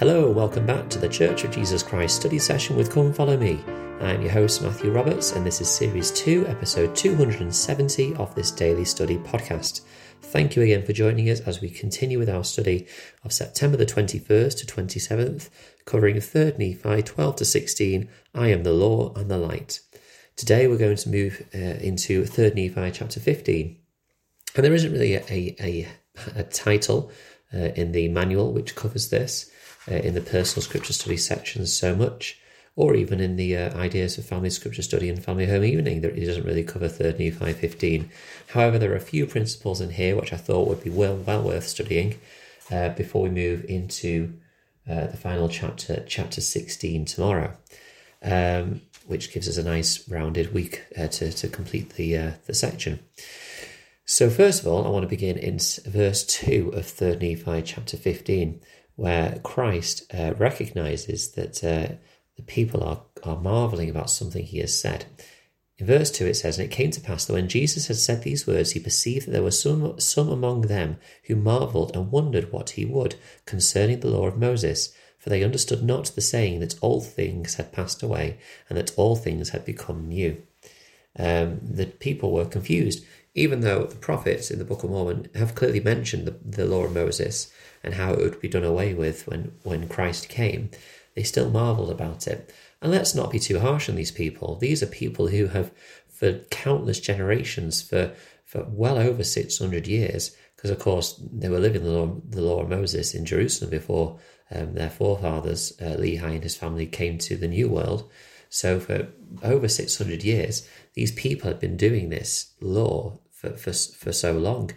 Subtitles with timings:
[0.00, 3.62] Hello, welcome back to the Church of Jesus Christ study session with Come Follow Me.
[4.00, 8.86] I'm your host, Matthew Roberts, and this is Series 2, Episode 270 of this daily
[8.86, 9.82] study podcast.
[10.22, 12.86] Thank you again for joining us as we continue with our study
[13.24, 15.50] of September the 21st to 27th,
[15.84, 19.80] covering 3rd Nephi 12 to 16, I am the law and the light.
[20.34, 23.76] Today we're going to move uh, into 3rd Nephi chapter 15.
[24.56, 25.88] And there isn't really a, a,
[26.36, 27.12] a, title
[27.52, 29.50] uh, in the manual which covers this
[29.90, 32.38] uh, in the personal scripture study sections so much,
[32.76, 36.00] or even in the uh, ideas for family scripture study and family home evening.
[36.00, 38.10] That it doesn't really cover 3rd Nephi 15.
[38.48, 41.42] However, there are a few principles in here which I thought would be well, well
[41.42, 42.18] worth studying
[42.70, 44.34] uh, before we move into
[44.88, 47.56] uh, the final chapter, chapter 16, tomorrow.
[48.22, 52.54] Um, which gives us a nice rounded week uh, to, to complete the, uh, the
[52.54, 53.00] section.
[54.04, 57.96] So, first of all, I want to begin in verse 2 of 3rd Nephi chapter
[57.96, 58.60] 15,
[59.00, 61.94] where Christ uh, recognizes that uh,
[62.36, 65.06] the people are, are marveling about something he has said.
[65.78, 68.22] In verse 2, it says, And it came to pass that when Jesus had said
[68.22, 72.52] these words, he perceived that there were some, some among them who marveled and wondered
[72.52, 73.14] what he would
[73.46, 74.94] concerning the law of Moses.
[75.16, 78.36] For they understood not the saying that all things had passed away
[78.68, 80.42] and that all things had become new.
[81.18, 83.02] Um, the people were confused,
[83.34, 86.84] even though the prophets in the Book of Mormon have clearly mentioned the, the law
[86.84, 90.70] of Moses and how it would be done away with when, when Christ came,
[91.14, 92.52] they still marveled about it.
[92.82, 94.56] And let's not be too harsh on these people.
[94.56, 95.70] These are people who have,
[96.08, 98.12] for countless generations, for,
[98.44, 102.62] for well over 600 years, because of course they were living the law, the law
[102.62, 104.18] of Moses in Jerusalem before
[104.50, 108.10] um, their forefathers, uh, Lehi and his family, came to the New World.
[108.50, 109.08] So for
[109.42, 114.72] over 600 years, these people had been doing this law for, for, for so long.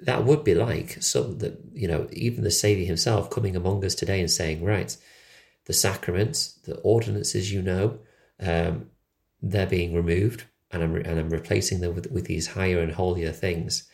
[0.00, 3.94] That would be like some that you know even the savior himself coming among us
[3.94, 4.96] today and saying right
[5.66, 8.00] the sacraments the ordinances you know
[8.40, 8.90] um,
[9.40, 13.30] they're being removed and I'm, and I'm replacing them with, with these higher and holier
[13.30, 13.88] things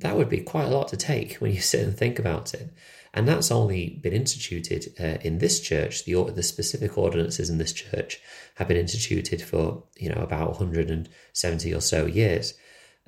[0.00, 2.72] that would be quite a lot to take when you sit and think about it
[3.12, 7.72] and that's only been instituted uh, in this church the the specific ordinances in this
[7.72, 8.20] church
[8.56, 12.54] have been instituted for you know about 170 or so years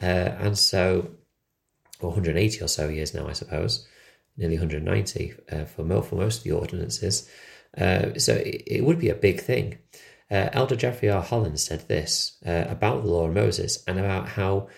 [0.01, 1.11] uh, and so
[2.03, 3.87] or 180 or so years now, I suppose,
[4.37, 7.29] nearly 190 uh, for, mo- for most of the ordinances.
[7.77, 9.79] Uh, so it, it, would be a big thing.
[10.31, 11.23] Uh, Elder Jeffrey R.
[11.23, 14.69] Holland said this uh, about the law of Moses and about how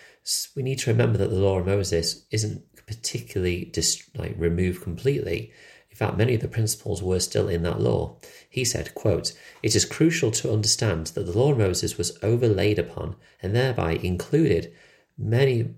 [0.55, 5.51] we need to remember that the law of Moses isn't particularly dis- like removed completely.
[5.89, 8.17] In fact, many of the principles were still in that law.
[8.49, 9.33] He said, quote,
[9.63, 13.93] It is crucial to understand that the law of Moses was overlaid upon and thereby
[13.93, 14.73] included
[15.17, 15.75] many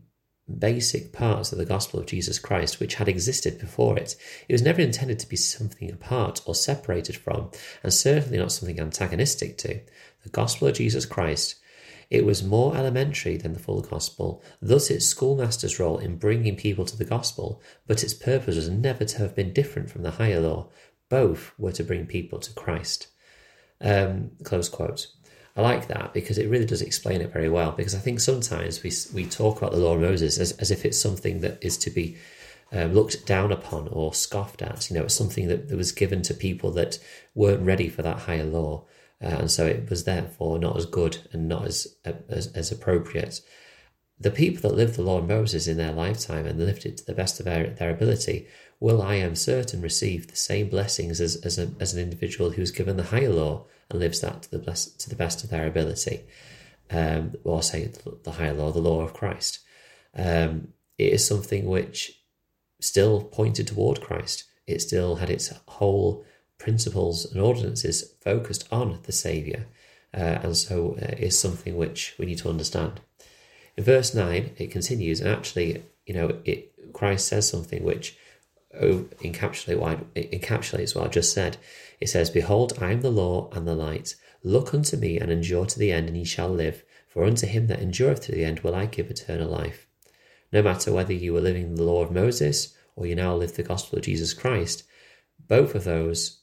[0.57, 4.16] basic parts of the gospel of Jesus Christ which had existed before it.
[4.47, 7.52] It was never intended to be something apart or separated from,
[7.84, 9.81] and certainly not something antagonistic to.
[10.24, 11.56] The gospel of Jesus Christ.
[12.09, 16.85] It was more elementary than the full gospel, thus its schoolmaster's role in bringing people
[16.85, 20.40] to the gospel, but its purpose was never to have been different from the higher
[20.40, 20.69] law.
[21.09, 23.07] Both were to bring people to Christ.
[23.81, 25.07] Um, close quote.
[25.56, 27.72] I like that because it really does explain it very well.
[27.72, 30.85] Because I think sometimes we we talk about the law of Moses as, as if
[30.85, 32.18] it's something that is to be
[32.72, 34.89] um, looked down upon or scoffed at.
[34.89, 37.00] You know, it's something that, that was given to people that
[37.34, 38.85] weren't ready for that higher law,
[39.23, 43.41] uh, and so it was therefore not as good and not as as, as appropriate.
[44.19, 47.05] The people that lived the law of Moses in their lifetime and lived it to
[47.05, 48.47] the best of their, their ability
[48.79, 52.72] will, I am certain, receive the same blessings as, as, a, as an individual who's
[52.72, 55.67] given the higher law and lives that to the, bless, to the best of their
[55.67, 56.22] ability.
[56.89, 57.91] Um, or say
[58.23, 59.59] the higher law, the law of Christ.
[60.16, 62.23] Um, it is something which
[62.79, 64.45] still pointed toward Christ.
[64.66, 66.25] It still had its whole
[66.57, 69.66] principles and ordinances focused on the Saviour,
[70.13, 73.01] uh, and so uh, is something which we need to understand.
[73.75, 78.18] In verse nine, it continues, and actually, you know, it Christ says something which
[78.81, 81.57] oh, encapsulate what I, encapsulates what I just said.
[82.00, 84.15] It says, Behold, I am the law and the light.
[84.44, 86.83] Look unto me and endure to the end, and ye shall live.
[87.07, 89.88] For unto him that endureth to the end will I give eternal life.
[90.51, 93.63] No matter whether you were living the law of Moses or you now live the
[93.63, 94.83] gospel of Jesus Christ,
[95.48, 96.39] both of those,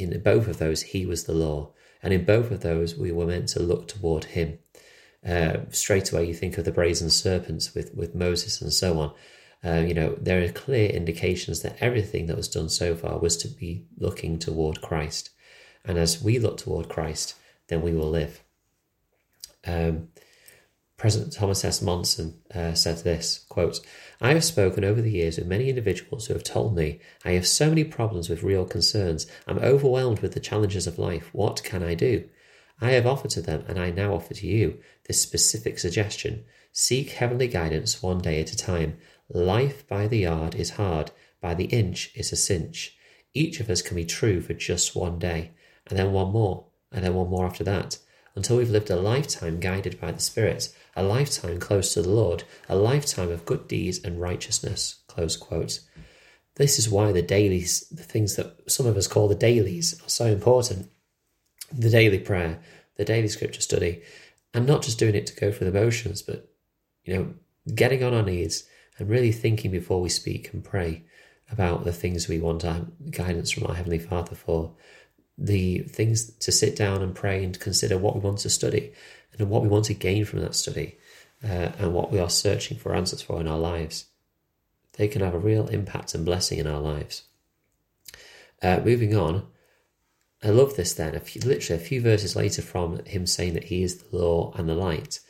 [0.00, 1.72] in both of those, he was the law.
[2.02, 4.58] And in both of those, we were meant to look toward him.
[5.26, 9.12] Uh, straight away, you think of the brazen serpents with, with Moses and so on.
[9.62, 13.36] Uh, you know, there are clear indications that everything that was done so far was
[13.36, 15.30] to be looking toward Christ.
[15.84, 17.34] And as we look toward Christ,
[17.68, 18.42] then we will live.
[19.66, 20.08] Um,
[21.00, 21.80] President Thomas S.
[21.80, 23.80] Monson uh, said this quote,
[24.20, 27.46] I have spoken over the years with many individuals who have told me, I have
[27.46, 29.26] so many problems with real concerns.
[29.46, 31.30] I'm overwhelmed with the challenges of life.
[31.32, 32.28] What can I do?
[32.82, 36.44] I have offered to them, and I now offer to you, this specific suggestion.
[36.70, 38.98] Seek heavenly guidance one day at a time.
[39.30, 42.94] Life by the yard is hard, by the inch is a cinch.
[43.32, 45.52] Each of us can be true for just one day,
[45.86, 47.96] and then one more, and then one more after that
[48.34, 52.44] until we've lived a lifetime guided by the Spirit, a lifetime close to the Lord,
[52.68, 55.02] a lifetime of good deeds and righteousness.
[55.06, 55.80] Close quote.
[56.56, 60.08] This is why the dailies, the things that some of us call the dailies, are
[60.08, 60.90] so important.
[61.72, 62.60] The daily prayer,
[62.96, 64.02] the daily scripture study,
[64.52, 66.52] and not just doing it to go through the motions, but
[67.04, 67.34] you know,
[67.74, 71.04] getting on our knees and really thinking before we speak and pray
[71.50, 74.74] about the things we want our guidance from our Heavenly Father for
[75.38, 78.92] the things to sit down and pray and consider what we want to study
[79.38, 80.98] and what we want to gain from that study
[81.44, 84.06] uh, and what we are searching for answers for in our lives.
[84.94, 87.24] They can have a real impact and blessing in our lives.
[88.62, 89.46] Uh, moving on,
[90.42, 91.14] I love this then.
[91.14, 94.52] A few, literally a few verses later from him saying that he is the law
[94.56, 95.20] and the light.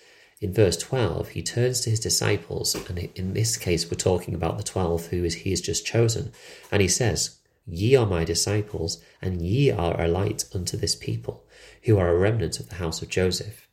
[0.40, 4.56] In verse 12, he turns to his disciples, and in this case, we're talking about
[4.56, 6.32] the 12 who is, he has just chosen.
[6.72, 7.36] And he says,
[7.66, 11.44] Ye are my disciples, and ye are a light unto this people,
[11.82, 13.68] who are a remnant of the house of Joseph.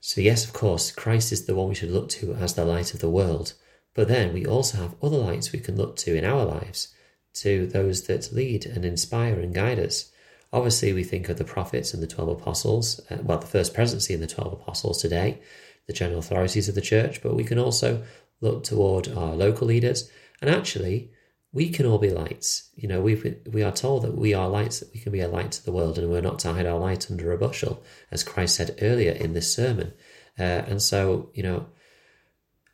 [0.00, 2.94] So, yes, of course, Christ is the one we should look to as the light
[2.94, 3.54] of the world.
[3.94, 6.94] But then we also have other lights we can look to in our lives,
[7.34, 10.12] to those that lead and inspire and guide us.
[10.52, 14.14] Obviously, we think of the prophets and the 12 apostles, uh, well, the first presidency
[14.14, 15.40] and the 12 apostles today,
[15.86, 18.04] the general authorities of the church, but we can also
[18.40, 20.10] look toward our local leaders.
[20.40, 21.10] And actually,
[21.52, 22.70] we can all be lights.
[22.74, 25.28] You know, we we are told that we are lights, that we can be a
[25.28, 28.24] light to the world, and we're not to hide our light under a bushel, as
[28.24, 29.92] Christ said earlier in this sermon.
[30.38, 31.66] Uh, and so, you know,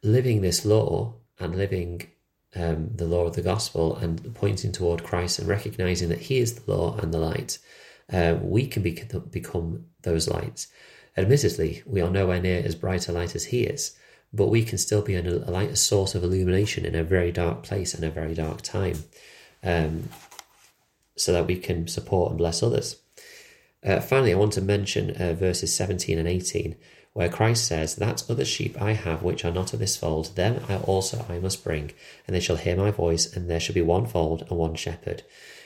[0.03, 2.11] living this law and living
[2.57, 6.55] um, the law of the gospel and pointing toward Christ and recognizing that He is
[6.55, 7.59] the law and the light,
[8.13, 10.69] uh, we can be, become those lights.
[11.17, 13.97] Admittedly, we are nowhere near as bright a light as He is,
[14.35, 17.63] but we can still be a, light, a source of illumination in a very dark
[17.63, 19.05] place and a very dark time,
[19.63, 20.09] um,
[21.17, 22.97] so that we can support and bless others.
[23.85, 26.75] Uh, finally, I want to mention uh, verses 17 and 18,
[27.13, 30.65] where Christ says, That other sheep I have which are not of this fold, them
[30.69, 31.93] I also I must bring,
[32.27, 35.23] and they shall hear my voice, and there shall be one fold and one shepherd.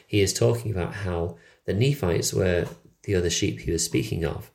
[0.07, 2.67] He is talking about how the Nephites were
[3.05, 4.51] the other sheep he was speaking of.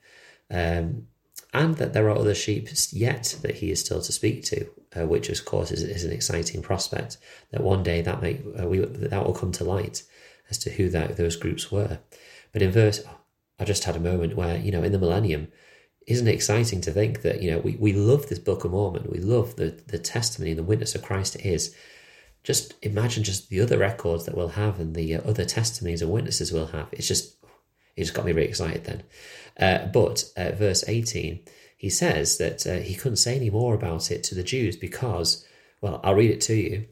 [0.51, 1.07] Um,
[1.53, 5.05] and that there are other sheep yet that he is still to speak to, uh,
[5.05, 7.17] which of course is, is, an exciting prospect.
[7.51, 10.03] That one day that may uh, we, that will come to light
[10.49, 11.99] as to who that those groups were.
[12.51, 13.03] But in verse,
[13.59, 15.49] I just had a moment where you know in the millennium,
[16.07, 19.07] isn't it exciting to think that you know we, we love this Book of Mormon,
[19.09, 21.75] we love the the testimony, and the witness of Christ it is.
[22.43, 26.11] Just imagine just the other records that we'll have and the uh, other testimonies and
[26.11, 26.89] witnesses we'll have.
[26.91, 27.37] It's just
[27.95, 29.03] it just got me really excited then.
[29.59, 31.39] Uh, but uh, verse 18,
[31.77, 35.45] he says that uh, he couldn't say any more about it to the Jews because,
[35.81, 36.87] well, I'll read it to you.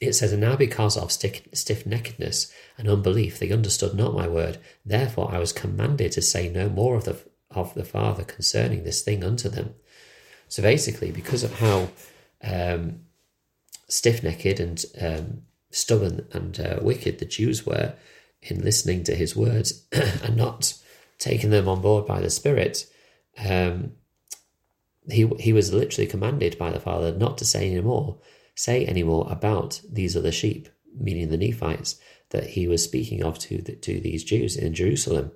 [0.00, 1.44] It says, And now because of stiff
[1.84, 4.58] neckedness and unbelief, they understood not my word.
[4.84, 7.18] Therefore I was commanded to say no more of the,
[7.50, 9.74] of the Father concerning this thing unto them.
[10.48, 11.88] So basically, because of how
[12.42, 13.00] um,
[13.88, 17.94] stiff necked and um, stubborn and uh, wicked the Jews were
[18.44, 20.74] in listening to his words and not
[21.18, 22.86] taking them on board by the Spirit,
[23.44, 23.92] um,
[25.10, 28.18] he he was literally commanded by the Father not to say any more,
[28.54, 31.98] say any more about these other sheep, meaning the Nephites
[32.30, 35.32] that he was speaking of to the, to these Jews in Jerusalem.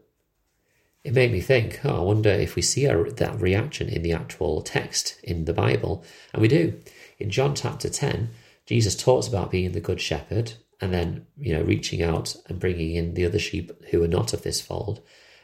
[1.05, 4.13] It made me think, oh, I wonder if we see a, that reaction in the
[4.13, 6.81] actual text in the Bible, and we do.
[7.19, 8.31] In John chapter ten,
[8.67, 12.95] Jesus talks about being the good shepherd, and then you know reaching out and bringing
[12.95, 15.01] in the other sheep who are not of this fold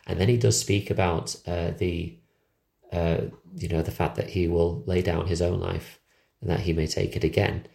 [0.06, 2.18] and then he does speak about uh, the,
[2.92, 3.22] uh,
[3.56, 5.98] you know, the fact that he will lay down his own life
[6.40, 7.66] and that he may take it again.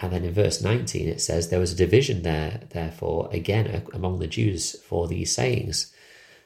[0.00, 4.18] And then in verse 19, it says, There was a division there, therefore, again among
[4.18, 5.92] the Jews for these sayings.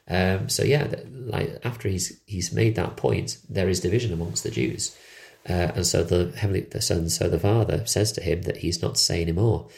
[0.07, 4.51] Um, so, yeah, like after he's he's made that point, there is division amongst the
[4.51, 4.97] Jews.
[5.47, 8.81] Uh, and so the heavenly the son, so the father says to him that he's
[8.81, 9.69] not to say anymore.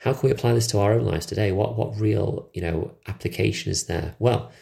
[0.00, 1.50] How can we apply this to our own lives today?
[1.52, 4.14] What what real you know application is there?
[4.18, 4.52] Well,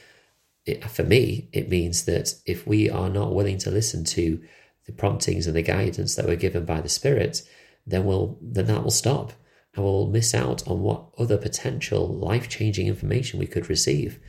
[0.64, 4.40] it, for me, it means that if we are not willing to listen to
[4.86, 7.42] the promptings and the guidance that we're given by the Spirit,
[7.86, 9.32] then we'll then that will stop,
[9.74, 14.20] and we'll miss out on what other potential life changing information we could receive.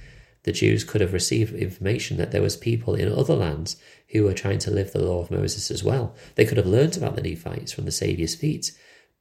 [0.43, 3.77] the Jews could have received information that there was people in other lands
[4.10, 6.15] who were trying to live the law of Moses as well.
[6.36, 8.72] They could have learnt about the Nephites from the Saviour's feet,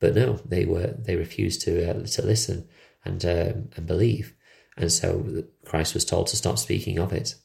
[0.03, 2.69] but no, they were they refused to uh, to listen
[3.05, 4.35] and um, and believe,
[4.77, 7.37] and so Christ was told to stop speaking of it.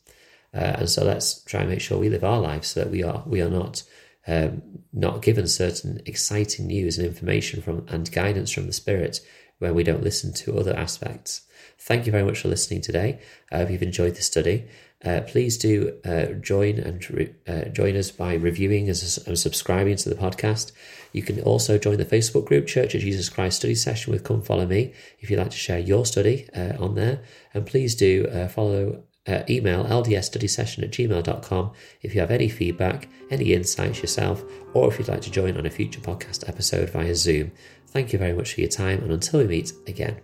[0.55, 3.03] Uh, and so let's try and make sure we live our lives so that we
[3.03, 3.83] are we are not
[4.25, 9.21] um, not given certain exciting news and information from and guidance from the Spirit
[9.59, 11.41] when we don't listen to other aspects.
[11.77, 13.19] Thank you very much for listening today.
[13.51, 14.67] I hope you've enjoyed the study.
[15.05, 20.09] Uh, please do uh, join and re- uh, join us by reviewing and subscribing to
[20.09, 20.71] the podcast.
[21.17, 24.43] You can also join the Facebook group Church of Jesus Christ Study Session with Come
[24.43, 27.23] Follow Me if you'd like to share your study uh, on there.
[27.55, 31.71] And please do uh, follow uh, email ldsstudysession at gmail.com
[32.03, 34.43] if you have any feedback, any insights yourself,
[34.75, 37.51] or if you'd like to join on a future podcast episode via Zoom.
[37.87, 40.21] Thank you very much for your time, and until we meet again.